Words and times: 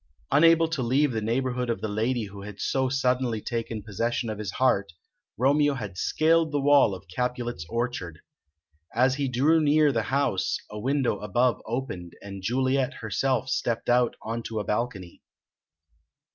Unable 0.31 0.67
to 0.69 0.81
leave 0.81 1.11
the 1.11 1.21
neighbourhood 1.21 1.69
of 1.69 1.79
the 1.79 1.87
lady 1.87 2.23
who 2.23 2.41
had 2.41 2.59
so 2.59 2.89
suddenly 2.89 3.39
taken 3.39 3.83
possession 3.83 4.31
of 4.31 4.39
his 4.39 4.53
heart, 4.53 4.93
Romeo 5.37 5.75
had 5.75 5.95
scaled 5.95 6.51
the 6.51 6.59
wall 6.59 6.95
of 6.95 7.07
Capulet's 7.07 7.67
orchard. 7.69 8.17
As 8.95 9.13
he 9.13 9.27
drew 9.27 9.61
near 9.61 9.91
the 9.91 10.01
house, 10.09 10.57
a 10.71 10.79
window 10.79 11.19
above 11.19 11.61
opened, 11.67 12.13
and 12.19 12.41
Juliet 12.41 12.95
herself 12.95 13.49
stepped 13.49 13.89
out 13.89 14.15
on 14.23 14.41
to 14.41 14.59
a 14.59 14.63
balcony. 14.63 15.21